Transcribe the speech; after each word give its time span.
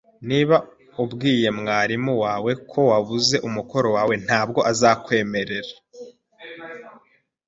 Niba 0.29 0.55
ubwiye 1.03 1.49
mwarimu 1.59 2.13
wawe 2.23 2.51
ko 2.71 2.79
wabuze 2.91 3.35
umukoro 3.47 3.87
wawe, 3.95 4.13
ntabwo 4.25 4.59
azakwemera 4.71 5.55